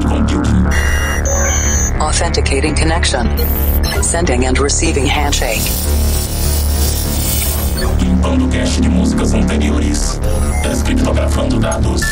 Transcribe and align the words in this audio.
cloud 0.00 0.28
computing. 0.28 0.66
Authenticating 2.00 2.74
connection. 2.74 3.26
Sending 4.02 4.46
and 4.46 4.58
receiving 4.58 5.06
handshake. 5.06 5.62
Limpando 8.00 8.48
cache 8.48 8.80
de 8.80 8.88
músicas 8.88 9.34
anteriores. 9.34 10.20
Descriptografando 10.62 11.58
dados. 11.58 12.02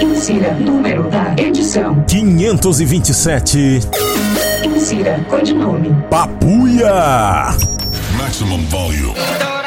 Insira 0.00 0.54
número 0.54 1.08
da 1.10 1.34
edição. 1.36 2.04
527 2.06 3.80
Insira 4.64 5.24
codinome. 5.28 5.94
Papuia. 6.10 7.50
Maximum 8.16 8.64
volume. 8.66 9.57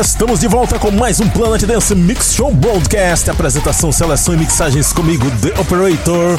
Estamos 0.00 0.38
de 0.38 0.46
volta 0.46 0.78
com 0.78 0.92
mais 0.92 1.18
um 1.18 1.28
Planet 1.28 1.60
Dance 1.64 1.92
Mix 1.92 2.32
Show 2.32 2.54
Broadcast. 2.54 3.28
Apresentação, 3.30 3.90
seleção 3.90 4.32
e 4.32 4.36
mixagens 4.36 4.92
comigo, 4.92 5.28
The 5.40 5.60
Operator. 5.60 6.38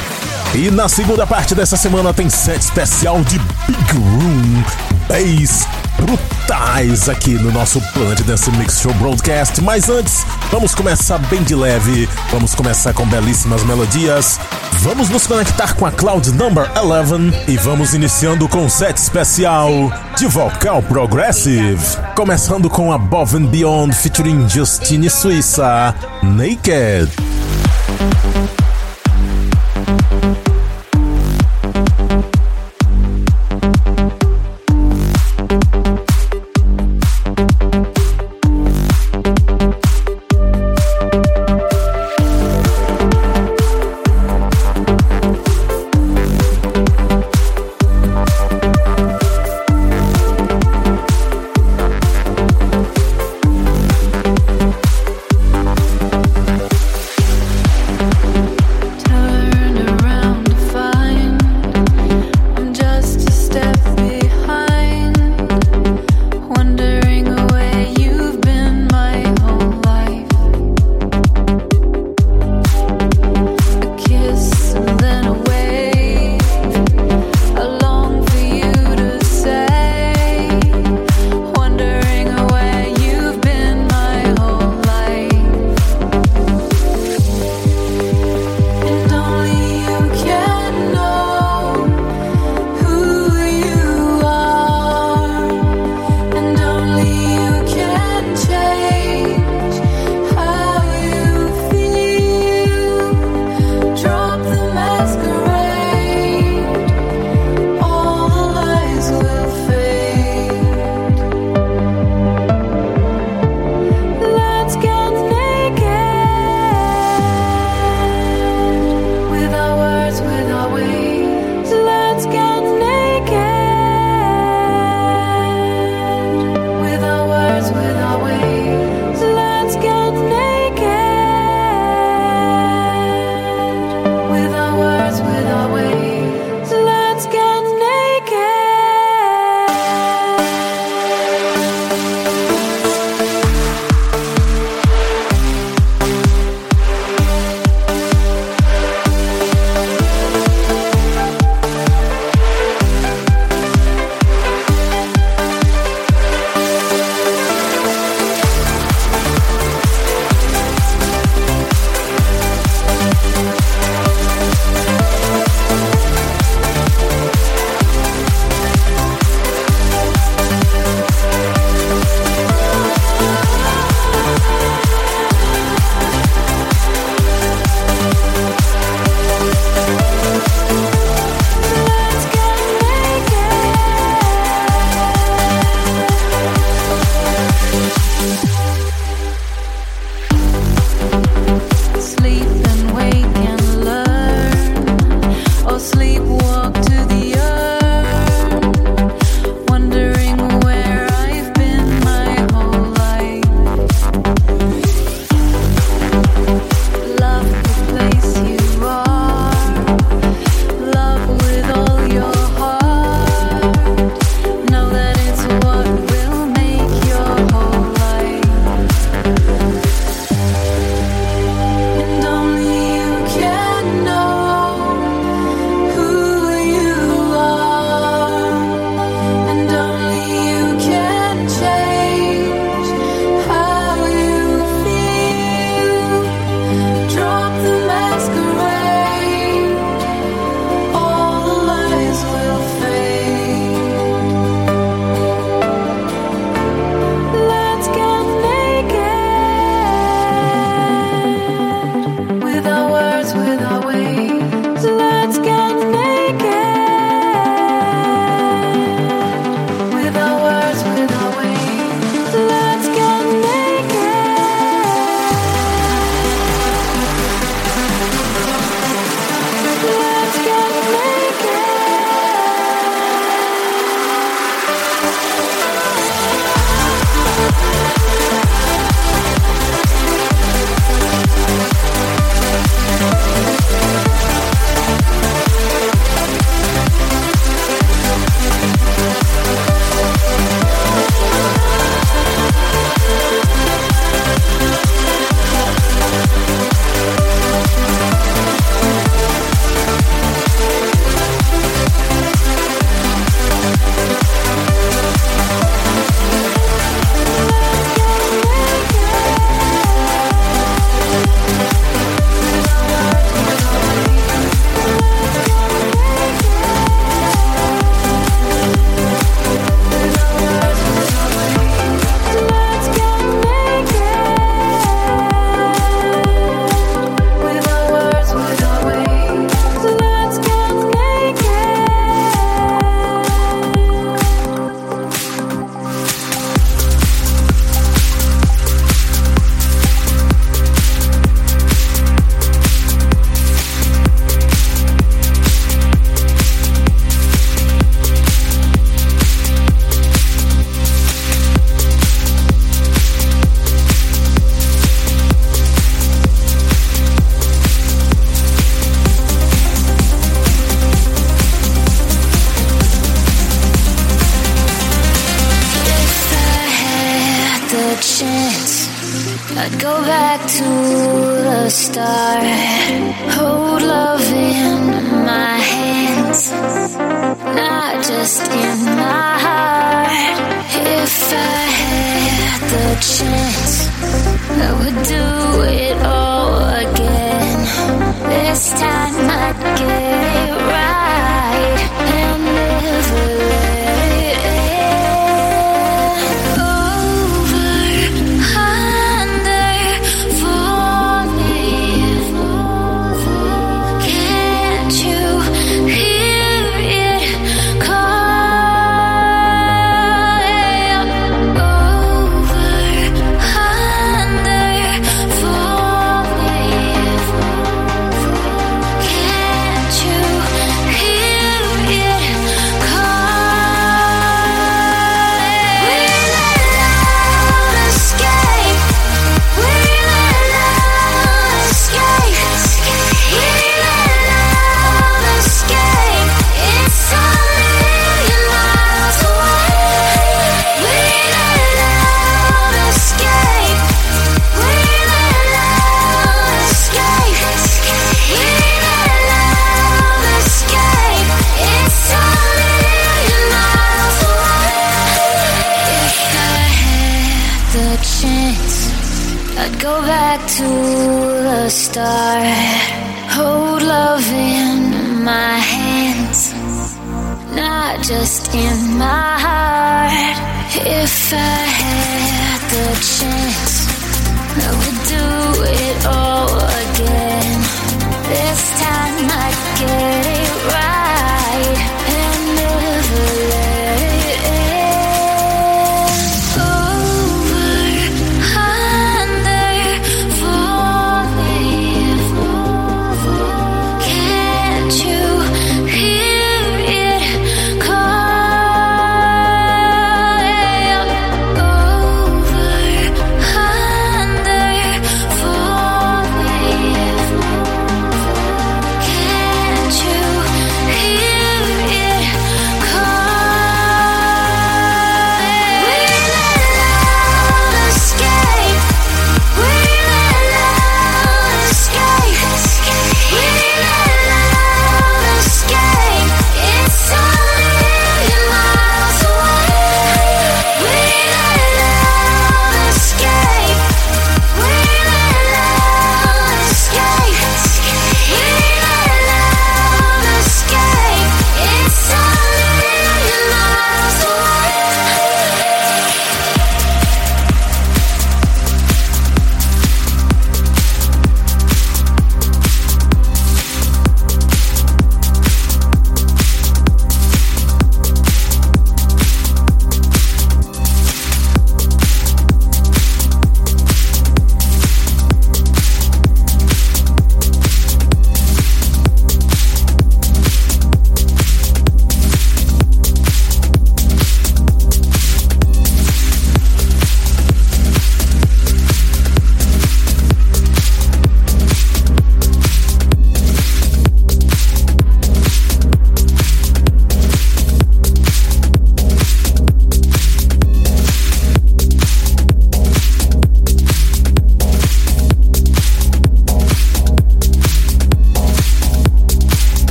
E 0.56 0.72
na 0.72 0.88
segunda 0.88 1.28
parte 1.28 1.54
dessa 1.54 1.76
semana 1.76 2.14
tem 2.14 2.30
set 2.30 2.62
especial 2.62 3.22
de 3.22 3.38
Big 3.38 3.92
Room 3.92 4.64
Bass 5.10 5.68
brutais 6.02 7.10
aqui 7.10 7.34
no 7.36 7.52
nosso 7.52 7.82
Planet 7.94 8.22
Dance 8.22 8.50
Mix 8.52 8.80
Show 8.80 8.94
Broadcast. 8.96 9.62
Mas 9.62 9.90
antes, 9.90 10.26
vamos 10.52 10.74
começar 10.74 11.18
bem 11.18 11.44
de 11.44 11.56
leve. 11.56 12.08
Vamos 12.32 12.56
começar 12.56 12.94
com 12.94 13.06
belíssimas 13.06 13.64
melodias. 13.64 14.40
Vamos 14.80 15.10
nos 15.10 15.28
conectar 15.28 15.74
com 15.74 15.86
a 15.86 15.92
Cloud 15.92 16.32
Number 16.32 16.70
11 16.78 17.52
e 17.52 17.58
vamos 17.58 17.94
iniciando 17.94 18.48
com 18.48 18.60
um 18.60 18.70
set 18.70 18.98
especial 18.98 19.70
de 20.18 20.26
vocal 20.28 20.82
progressive. 20.82 21.80
Começando 22.16 22.70
com 22.70 22.92
Above 22.92 23.38
and 23.38 23.46
Beyond 23.48 23.96
featuring 23.96 24.48
Justine 24.48 25.10
Suíça, 25.10 25.94
Naked. 26.24 27.10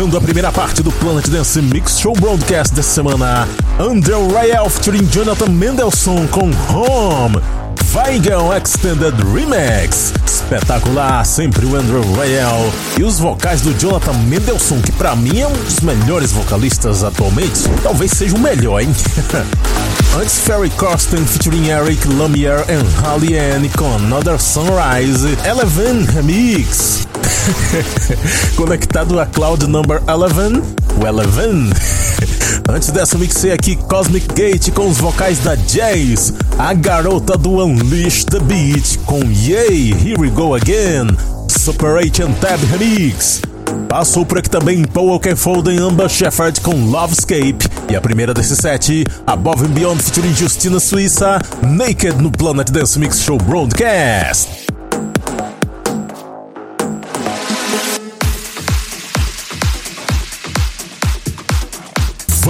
Fechando 0.00 0.16
a 0.16 0.20
primeira 0.22 0.50
parte 0.50 0.82
do 0.82 0.90
Planet 0.92 1.28
Dance 1.28 1.60
Mix 1.60 2.00
Show 2.00 2.14
Broadcast 2.14 2.74
dessa 2.74 2.88
semana, 2.88 3.46
Under 3.78 4.14
Royale 4.14 4.70
featuring 4.70 5.04
Jonathan 5.04 5.50
Mendelssohn 5.50 6.26
com 6.28 6.50
Home. 6.72 7.59
Weigel 7.92 8.52
Extended 8.52 9.14
Remix. 9.32 10.12
Espetacular, 10.24 11.24
sempre 11.24 11.66
o 11.66 11.74
Andrew 11.74 12.02
Royale. 12.14 12.72
E 12.98 13.02
os 13.02 13.18
vocais 13.18 13.62
do 13.62 13.74
Jonathan 13.74 14.12
Mendelssohn, 14.12 14.80
que 14.80 14.92
pra 14.92 15.16
mim 15.16 15.40
é 15.40 15.46
um 15.46 15.52
dos 15.52 15.80
melhores 15.80 16.30
vocalistas 16.30 17.02
atualmente. 17.02 17.68
Talvez 17.82 18.12
seja 18.12 18.36
o 18.36 18.38
melhor, 18.38 18.80
hein? 18.80 18.94
Antes, 20.16 20.38
Ferry 20.38 20.70
Corsten 20.70 21.24
featuring 21.24 21.68
Eric 21.68 22.06
Lumiere 22.06 22.62
and 22.62 22.84
Holly 23.02 23.36
Ann 23.36 23.68
com 23.76 23.92
Another 23.94 24.38
Sunrise. 24.38 25.26
Eleven 25.44 26.04
Remix. 26.04 27.06
Conectado 28.56 29.18
a 29.18 29.26
Cloud 29.26 29.66
Number 29.66 30.00
11, 30.06 30.62
o 31.00 31.06
Eleven. 31.06 31.70
Antes 32.70 32.92
dessa, 32.92 33.18
mixei 33.18 33.50
aqui 33.50 33.74
Cosmic 33.74 34.32
Gate 34.32 34.70
com 34.70 34.88
os 34.88 34.98
vocais 34.98 35.40
da 35.40 35.56
Jace, 35.56 36.32
a 36.56 36.72
garota 36.72 37.36
do 37.36 37.64
Unleash 37.64 38.24
the 38.24 38.38
Beat 38.38 38.96
com 39.06 39.20
Yay, 39.24 39.90
Here 39.90 40.14
We 40.16 40.30
Go 40.30 40.54
Again, 40.54 41.08
Super 41.48 41.96
8 41.96 42.22
and 42.22 42.32
Tab 42.34 42.60
Remix. 42.70 43.42
Passou 43.88 44.24
por 44.24 44.38
aqui 44.38 44.48
também 44.48 44.84
Paul 44.84 45.08
Oakenfold 45.08 45.68
e 45.68 45.78
Amber 45.78 46.08
Shepherd 46.08 46.60
com 46.60 46.84
Lovescape. 46.84 47.58
E 47.90 47.96
a 47.96 48.00
primeira 48.00 48.32
desse 48.32 48.54
set, 48.54 49.04
Above 49.26 49.66
and 49.66 49.70
Beyond 49.70 50.00
featuring 50.00 50.32
Justina 50.32 50.78
Suíça, 50.78 51.40
Naked 51.62 52.22
no 52.22 52.30
Planet 52.30 52.70
Dance 52.70 52.96
Mix 53.00 53.20
Show 53.20 53.36
Broadcast. 53.36 54.69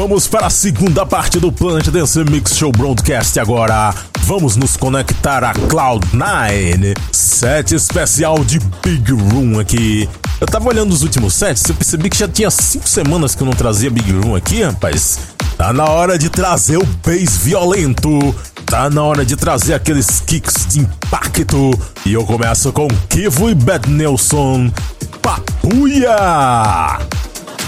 Vamos 0.01 0.27
para 0.27 0.47
a 0.47 0.51
segunda 0.51 1.05
parte 1.05 1.39
do 1.39 1.53
Planet 1.53 1.87
Dance 1.89 2.25
Mix 2.25 2.57
Show 2.57 2.73
Broadcast 2.73 3.39
agora. 3.39 3.95
Vamos 4.21 4.57
nos 4.57 4.75
conectar 4.75 5.45
a 5.45 5.53
Cloud9, 5.53 6.97
set 7.13 7.75
especial 7.75 8.43
de 8.43 8.59
Big 8.83 9.13
Room 9.13 9.61
aqui. 9.61 10.09
Eu 10.41 10.47
tava 10.47 10.71
olhando 10.71 10.91
os 10.91 11.03
últimos 11.03 11.35
sets, 11.35 11.69
eu 11.69 11.75
percebi 11.75 12.09
que 12.09 12.17
já 12.17 12.27
tinha 12.27 12.51
5 12.51 12.89
semanas 12.89 13.35
que 13.35 13.43
eu 13.43 13.47
não 13.47 13.53
trazia 13.53 13.91
Big 13.91 14.11
Room 14.11 14.35
aqui, 14.35 14.63
rapaz. 14.63 15.19
Tá 15.59 15.71
na 15.71 15.85
hora 15.85 16.19
de 16.19 16.31
trazer 16.31 16.79
o 16.79 16.87
bass 17.05 17.37
violento. 17.37 18.35
Tá 18.65 18.89
na 18.89 19.03
hora 19.03 19.23
de 19.23 19.37
trazer 19.37 19.75
aqueles 19.75 20.23
kicks 20.23 20.67
de 20.67 20.81
impacto. 20.81 21.79
E 22.07 22.15
eu 22.15 22.25
começo 22.25 22.73
com 22.73 22.89
Kivo 23.11 23.51
e 23.51 23.55
Bad 23.55 23.91
Nelson. 23.91 24.73
Papuia! 25.21 26.99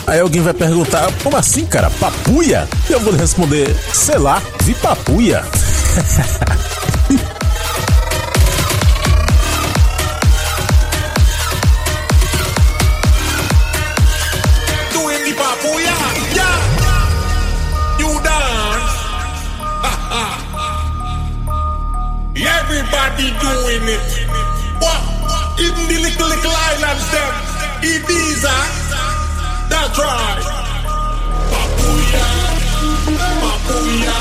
Aí 0.07 0.21
alguém 0.21 0.43
vai 0.43 0.55
perguntar, 0.55 1.11
como 1.23 1.37
assim, 1.37 1.65
cara? 1.65 1.91
Papuia? 1.91 2.69
Eu 2.91 3.01
vou 3.01 3.15
responder, 3.15 3.75
sei 3.93 4.19
lá, 4.19 4.43
vi 4.65 4.75
papuia. 4.75 5.45
Everybody 22.73 23.29
doing 23.39 23.85
it. 23.85 24.09
What? 24.81 25.61
Even 25.61 25.85
the 25.89 25.99
little 26.01 26.27
little 26.27 26.51
islands 26.51 27.11
them. 27.13 27.29
Ibiza. 27.85 28.92
That's 29.83 29.99
right! 29.99 30.45
Papouya, 31.51 32.27
papouya, 33.43 34.19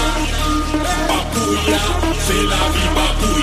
papouya, 1.08 1.82
c'est 2.26 2.46
la 2.52 2.64
vie 2.74 2.90
papouya. 2.96 3.41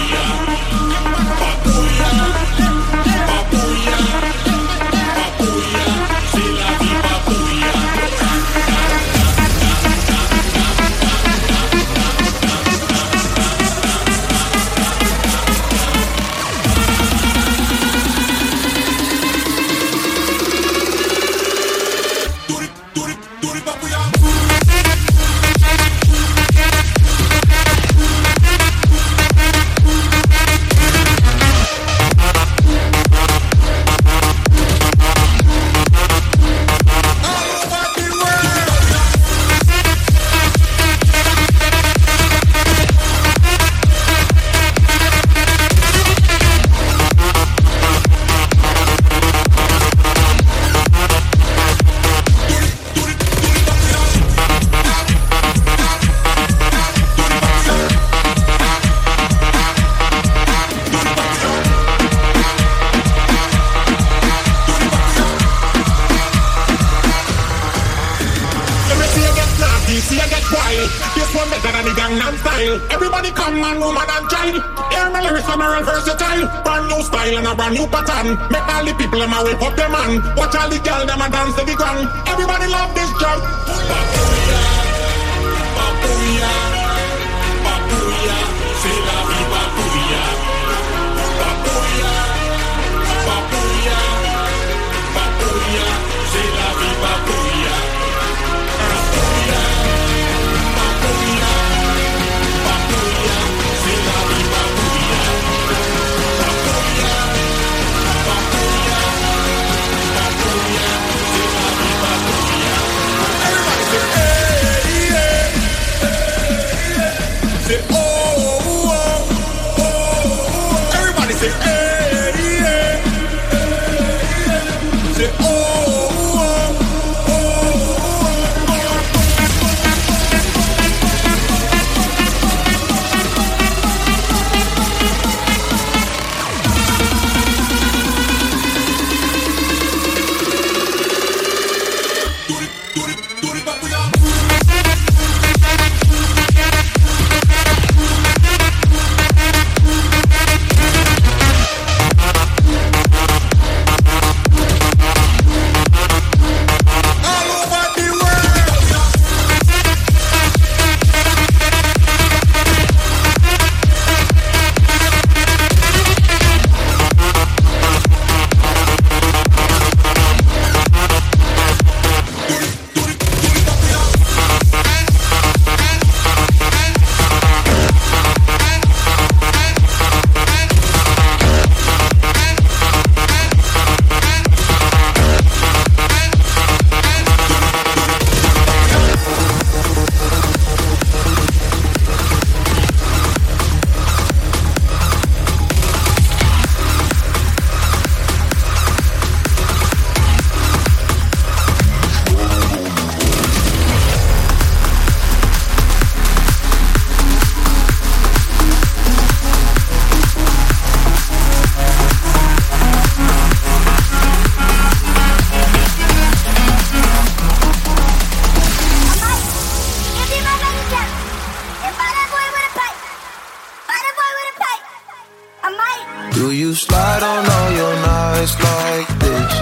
Do 226.38 226.52
you 226.52 226.72
slide 226.72 227.22
on 227.24 227.44
all 227.56 227.70
your 227.80 227.94
nights 227.96 228.54
like 228.62 229.08
this? 229.24 229.52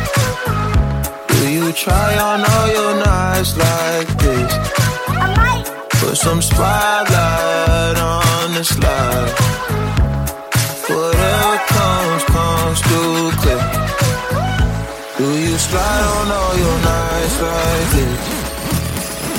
Do 1.32 1.50
you 1.50 1.72
try 1.72 2.10
on 2.28 2.40
all 2.52 2.68
your 2.78 2.94
nights 3.02 3.56
like 3.56 4.08
this? 4.18 4.52
Put 6.00 6.16
some 6.18 6.42
spotlight 6.42 7.96
on 7.96 8.52
the 8.52 8.62
slide. 8.62 9.32
Whatever 10.92 11.56
comes, 11.76 12.24
comes 12.36 12.78
through 12.86 13.30
clear. 13.40 13.64
Do 15.16 15.28
you 15.46 15.56
slide 15.56 16.04
on 16.16 16.26
all 16.38 16.54
your 16.64 16.78
nights 16.92 17.36
like 17.40 17.88
this? 17.96 18.20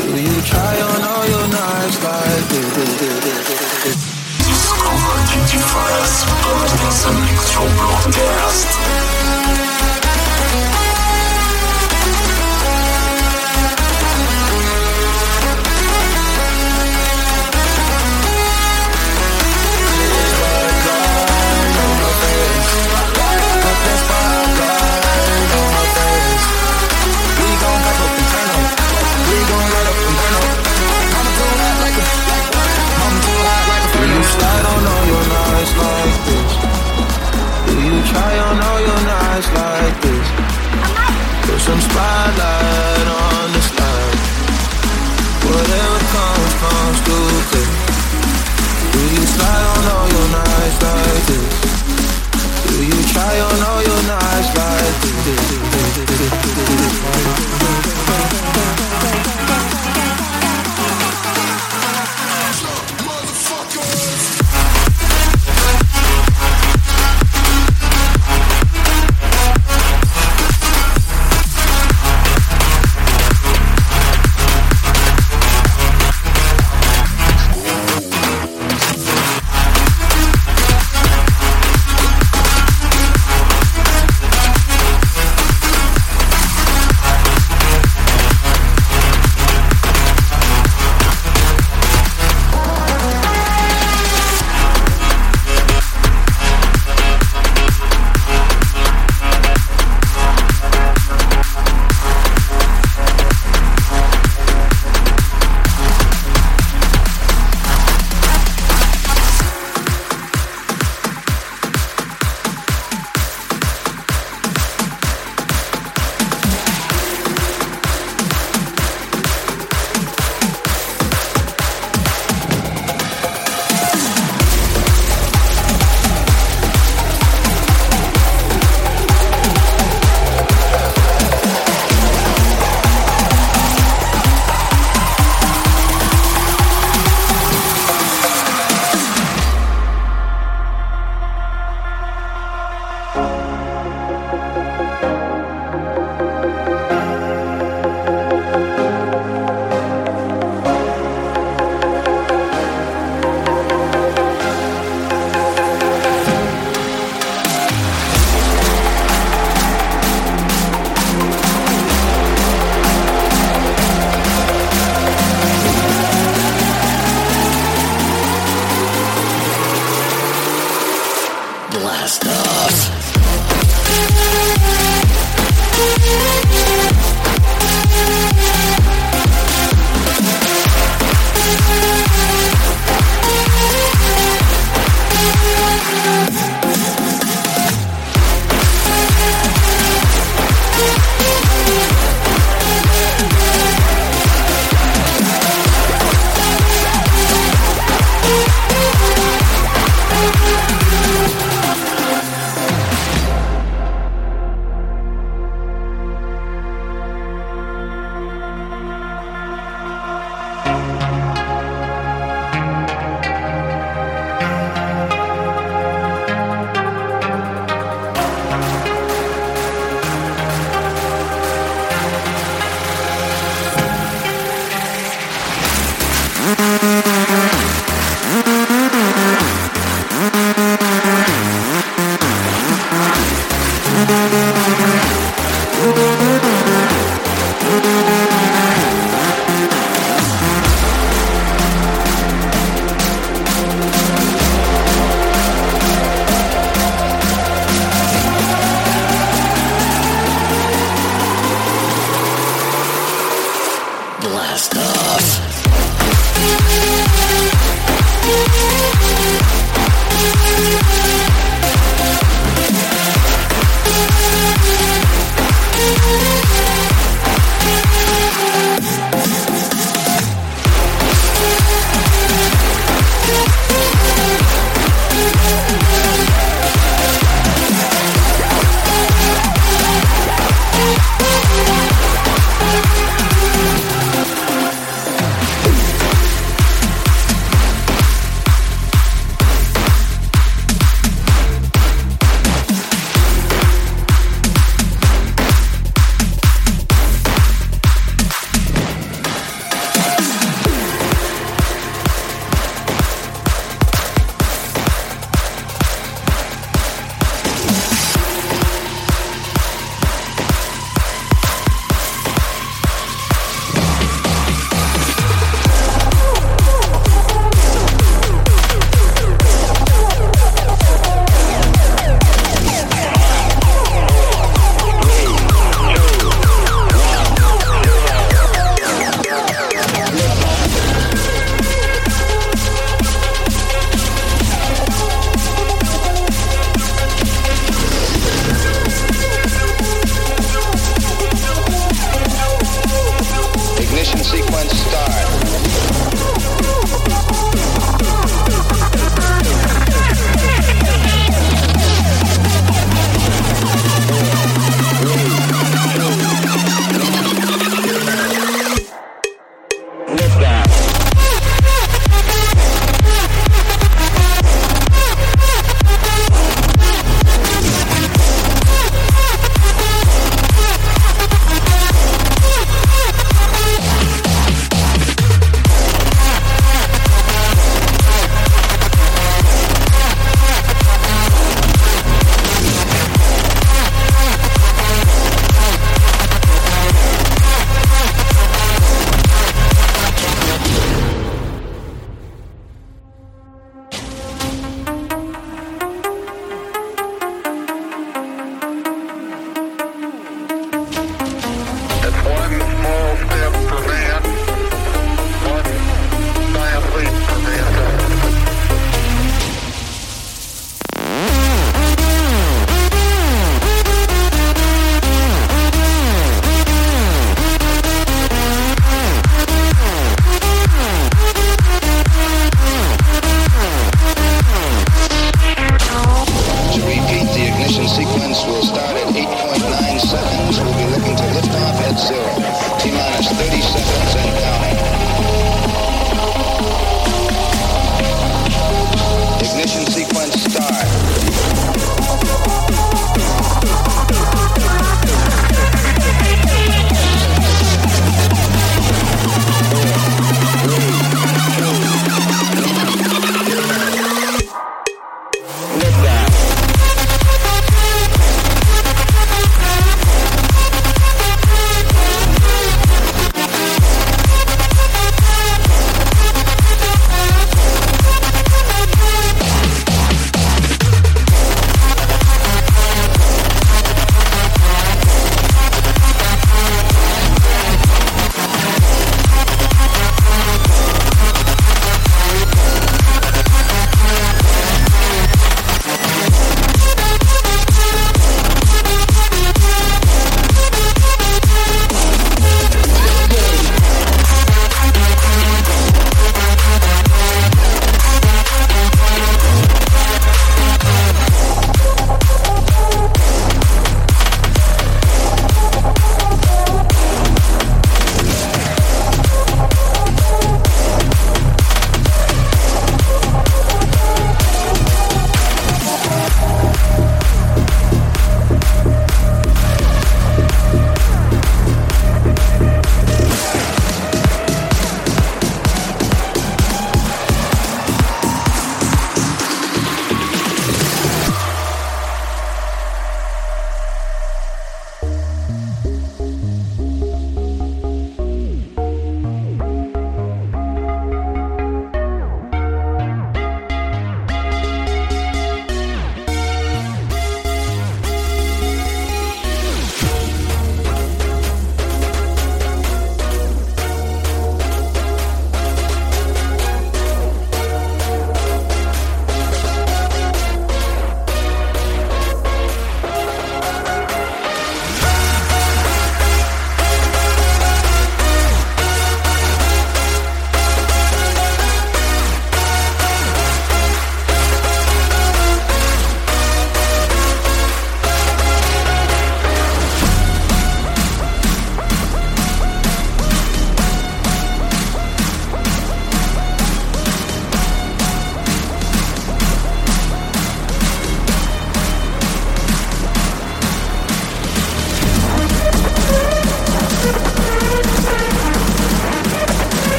Do 0.00 0.16
you 0.28 0.36
try 0.50 0.74
on 0.92 1.00
all 1.12 1.26
your 1.34 1.46
nights 1.60 1.98
like 2.04 2.48
this? 2.48 3.57
Discover 5.48 5.58
Duty 5.58 5.64
First, 5.64 6.26
Planet 6.42 6.78
Dance 6.78 7.06
Mix 7.20 7.50
Show 7.50 7.66
Broadcast. 7.76 9.17
Do 38.18 38.24
you 38.24 38.26
try 38.26 38.38
on 38.50 38.58
all 38.58 38.80
your 38.80 39.02
nights 39.06 39.48
like 39.54 39.96
this? 40.02 40.28
Put 41.46 41.60
some 41.60 41.80
spotlight 41.86 43.06
on 43.06 43.46
the 43.54 43.62
slide. 43.70 44.18
Whatever 45.46 45.98
comes, 46.14 46.54
comes 46.62 46.98
through 47.06 47.38
clear. 47.50 47.70
Do 48.92 49.02
you 49.14 49.24
slide 49.34 49.64
on 49.74 49.84
all 49.94 50.08
your 50.16 50.28
nights 50.34 50.78
like 50.82 51.22
this? 51.30 51.46
Do 52.66 52.76
you 52.90 52.98
try 53.14 53.34
on 53.38 53.58
all 53.70 53.82
your 53.86 54.02
nights 54.10 54.50
like 54.58 54.98
Babuya, 59.78 60.27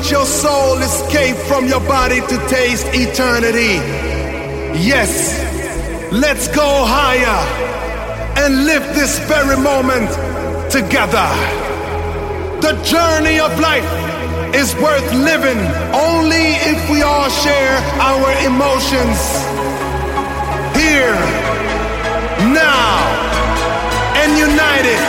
let 0.00 0.10
your 0.10 0.24
soul 0.24 0.78
escape 0.78 1.36
from 1.36 1.66
your 1.68 1.80
body 1.80 2.20
to 2.20 2.36
taste 2.48 2.86
eternity. 2.94 3.76
Yes, 4.80 5.12
let's 6.10 6.48
go 6.48 6.84
higher 6.88 7.40
and 8.40 8.64
live 8.64 8.82
this 8.94 9.18
very 9.28 9.58
moment 9.60 10.08
together. 10.72 11.28
The 12.64 12.80
journey 12.82 13.40
of 13.40 13.52
life 13.60 13.84
is 14.54 14.74
worth 14.76 15.12
living 15.12 15.60
only 15.92 16.46
if 16.72 16.80
we 16.88 17.02
all 17.02 17.28
share 17.28 17.76
our 18.00 18.30
emotions. 18.48 19.20
Here, 20.80 21.18
now, 22.56 23.04
and 24.16 24.32
united, 24.32 25.00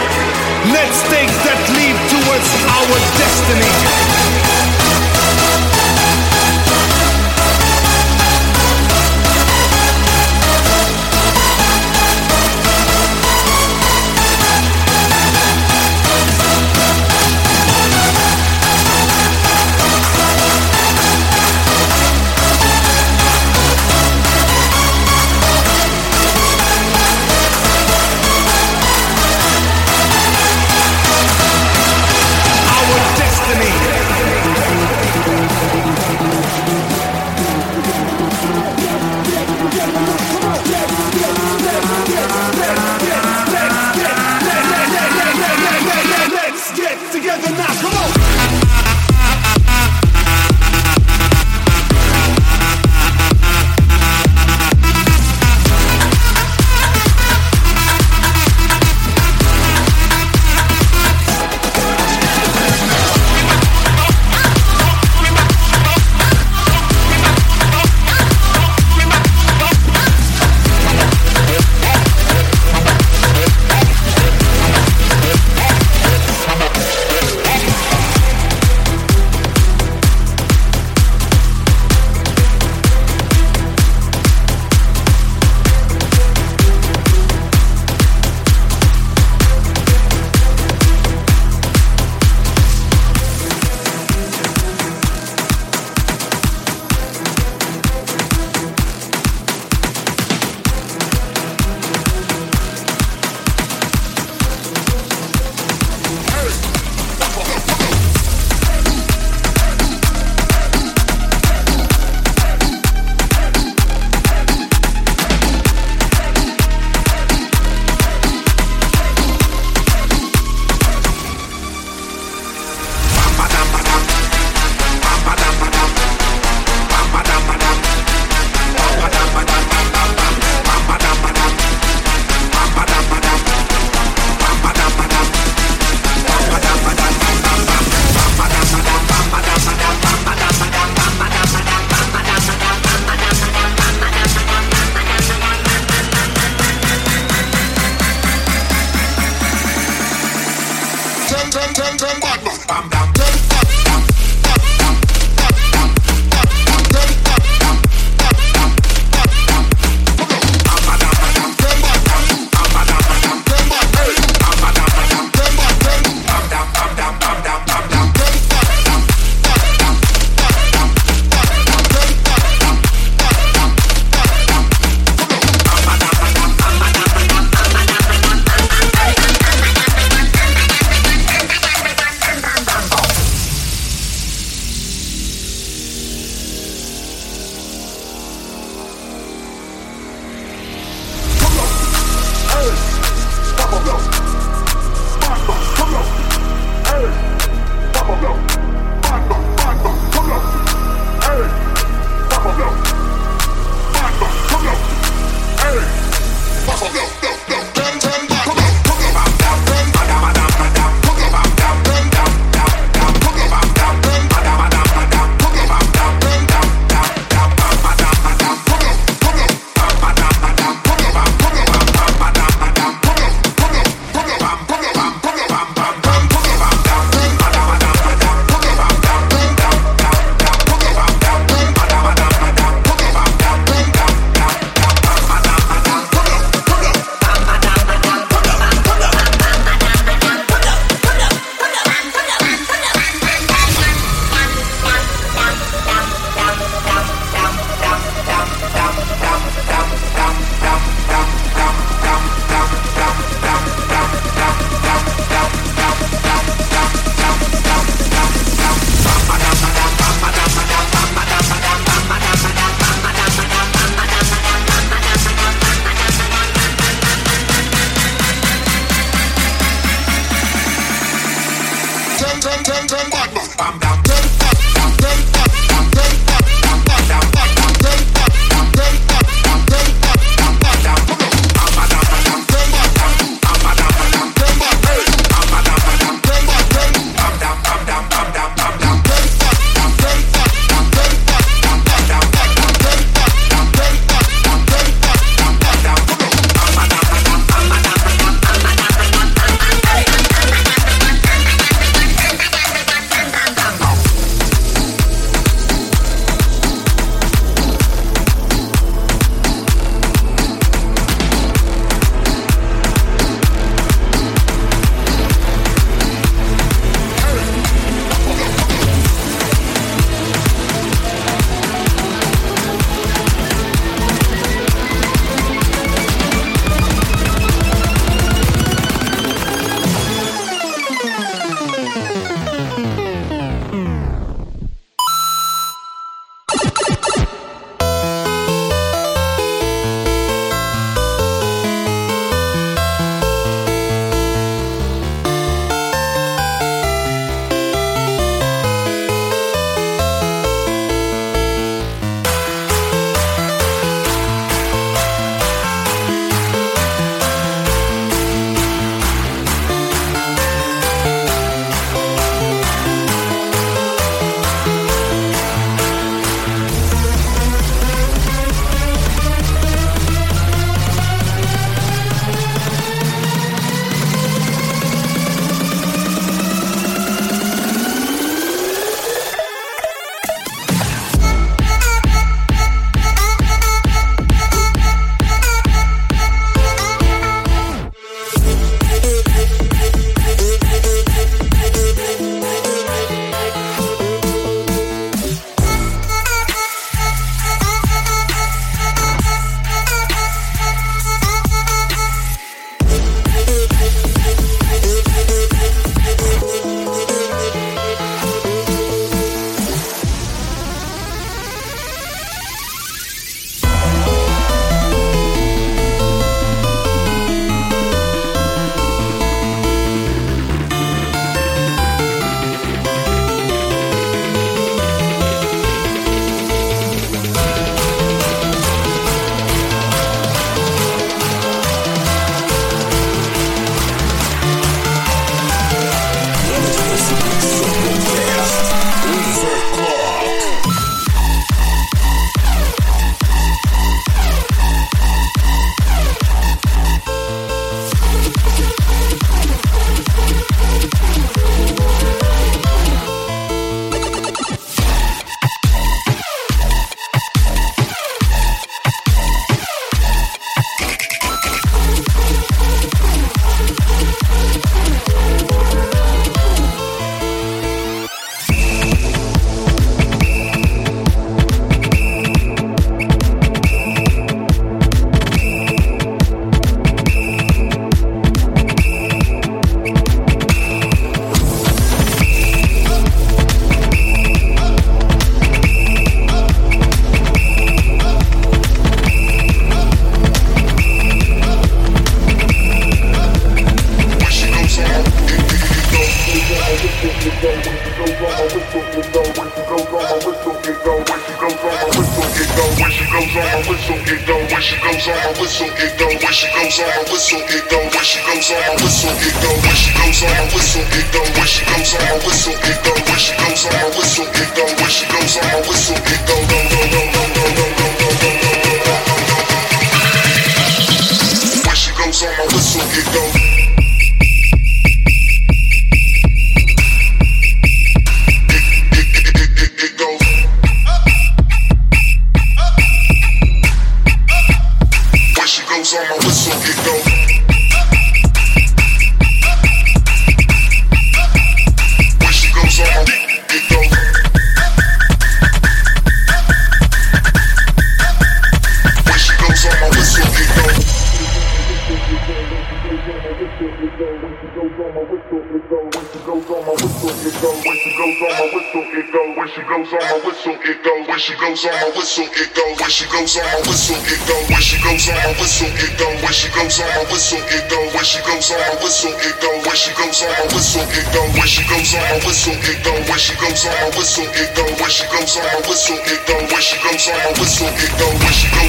let's 0.76 1.00
take 1.08 1.32
that 1.48 1.62
leap 1.80 1.96
towards 2.12 2.50
our 2.76 2.98
destiny. 3.16 4.21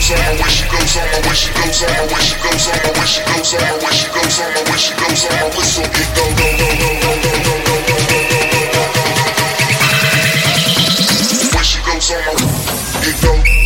goes 0.02 0.10
on, 0.10 0.36
where 0.38 0.50
she 0.50 0.66
goes 0.68 0.96
on, 0.96 1.22
where 1.22 1.34
she 1.34 1.50
goes 1.52 1.82
on, 1.82 2.08
where 2.10 2.22
she 2.22 2.36
goes 2.42 2.68
on, 2.68 2.92
where 2.94 3.06
she 3.06 3.20
goes 3.22 3.54
on, 3.54 3.61
go. 13.22 13.61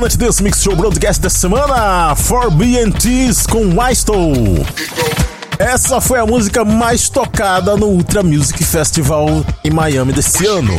O 0.00 0.02
Planet 0.02 0.16
Dance 0.16 0.42
Mix 0.42 0.62
Show 0.62 0.74
Broadcast 0.74 1.20
dessa 1.20 1.38
semana, 1.38 2.14
For 2.16 2.50
BNTs 2.50 3.46
com 3.46 3.78
Wystal. 3.78 4.32
Essa 5.58 6.00
foi 6.00 6.18
a 6.18 6.24
música 6.24 6.64
mais 6.64 7.10
tocada 7.10 7.76
no 7.76 7.86
Ultra 7.88 8.22
Music 8.22 8.64
Festival 8.64 9.44
em 9.62 9.70
Miami 9.70 10.14
desse 10.14 10.46
ano. 10.46 10.72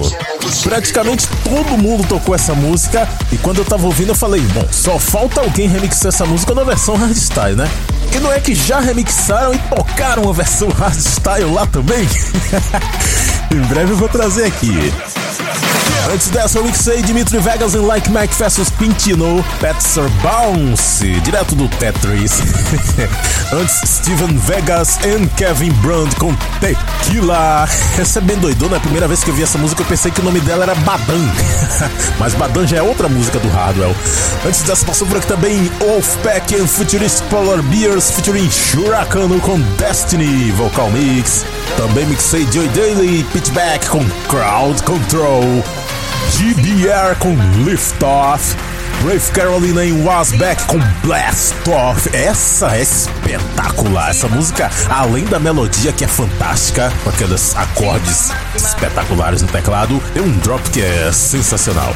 Praticamente 0.63 1.28
todo 1.43 1.78
mundo 1.78 2.07
tocou 2.07 2.34
essa 2.34 2.55
música 2.55 3.07
e 3.32 3.38
quando 3.38 3.59
eu 3.59 3.65
tava 3.65 3.86
ouvindo 3.86 4.09
eu 4.09 4.15
falei, 4.15 4.41
bom, 4.41 4.65
só 4.72 4.97
falta 4.97 5.41
alguém 5.41 5.67
remixar 5.67 6.07
essa 6.07 6.26
música 6.26 6.55
na 6.55 6.63
versão 6.63 6.95
hardstyle, 6.95 7.55
né? 7.55 7.69
E 8.15 8.19
não 8.19 8.32
é 8.32 8.39
que 8.39 8.55
já 8.55 8.80
remixaram 8.80 9.53
e 9.53 9.57
tocaram 9.76 10.28
a 10.28 10.34
versão 10.34 10.69
hardstyle 10.69 11.53
lá 11.53 11.67
também? 11.67 12.07
em 13.51 13.61
breve 13.67 13.91
eu 13.91 13.97
vou 13.97 14.09
trazer 14.09 14.45
aqui. 14.45 14.91
Antes 16.09 16.29
dessa, 16.29 16.57
eu 16.57 16.63
mixei 16.63 17.01
Dimitri 17.01 17.39
Vegas 17.39 17.75
em 17.75 17.79
Like 17.79 18.09
Mike 18.09 18.33
vs 18.33 18.69
Pintino, 18.71 19.43
Petser 19.59 20.09
Bounce, 20.21 21.19
direto 21.21 21.55
do 21.55 21.67
Tetris. 21.67 22.31
Antes, 23.53 23.81
Steven 23.85 24.35
Vegas 24.37 24.97
e 25.03 25.27
Kevin 25.35 25.71
Brand 25.73 26.13
com 26.15 26.33
Tequila. 26.59 27.67
Essa 27.99 28.19
é 28.19 28.21
bem 28.21 28.37
doidona, 28.37 28.77
a 28.77 28.79
primeira 28.79 29.07
vez 29.07 29.23
que 29.23 29.29
eu 29.29 29.35
vi 29.35 29.43
essa 29.43 29.57
música 29.57 29.81
eu 29.81 29.85
pensei 29.85 30.11
que 30.11 30.21
o 30.21 30.23
nome 30.23 30.39
dela 30.41 30.63
era 30.63 30.75
Badan. 30.75 31.29
Mas 32.19 32.33
Badan 32.33 32.65
já 32.65 32.77
é 32.77 32.81
outra 32.81 33.07
música 33.07 33.39
do 33.39 33.49
Hardwell. 33.49 33.95
Antes 34.45 34.63
dessa, 34.63 34.85
passou 34.85 35.07
por 35.07 35.17
aqui 35.17 35.27
também 35.27 35.71
Wolfpack 35.79 36.55
and 36.55 36.67
Futurist 36.67 37.21
Polar 37.29 37.61
Beers 37.63 38.11
featuring 38.11 38.49
Shuracano 38.49 39.39
com 39.39 39.59
Destiny 39.77 40.51
Vocal 40.51 40.89
Mix. 40.91 41.45
Também 41.77 42.05
mixei 42.05 42.47
Joy 42.51 42.67
Daily 42.69 43.23
Pitchback 43.31 43.87
com 43.87 44.03
Crowd 44.27 44.81
Control. 44.83 45.63
GBR 46.30 47.15
com 47.19 47.36
Lift 47.65 48.03
Off. 48.03 48.55
Brave 49.03 49.32
Carolina 49.32 49.84
em 49.84 50.03
Wasback 50.03 50.63
com 50.65 50.78
Blast 51.03 51.55
Off. 51.69 52.07
Essa 52.15 52.78
é 52.78 52.82
espetacular. 52.84 54.11
Essa 54.11 54.28
música, 54.28 54.69
além 54.89 55.26
da 55.26 55.39
melodia 55.39 55.91
que 55.91 56.03
é 56.03 56.07
fantástica, 56.07 56.93
com 57.03 57.09
aqueles 57.09 57.55
acordes 57.55 58.32
espetaculares 58.55 59.41
no 59.41 59.47
teclado, 59.47 59.99
tem 60.13 60.22
um 60.22 60.32
drop 60.39 60.69
que 60.69 60.82
é 60.82 61.11
sensacional. 61.11 61.95